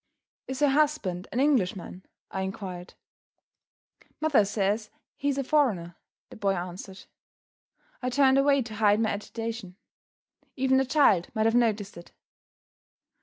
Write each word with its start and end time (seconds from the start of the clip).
"Is 0.47 0.61
her 0.61 0.69
husband 0.69 1.27
an 1.31 1.39
Englishman?" 1.39 2.03
I 2.31 2.41
inquired. 2.41 2.95
"Mother 4.19 4.45
says 4.45 4.89
he's 5.15 5.37
a 5.37 5.43
foreigner," 5.43 5.95
the 6.31 6.37
boy 6.37 6.55
answered. 6.55 7.05
I 8.01 8.09
turned 8.09 8.39
away 8.39 8.63
to 8.63 8.73
hide 8.73 8.99
my 8.99 9.11
agitation. 9.11 9.75
Even 10.55 10.77
the 10.77 10.85
child 10.85 11.27
might 11.35 11.45
have 11.45 11.53
noticed 11.53 11.97
it! 11.97 12.13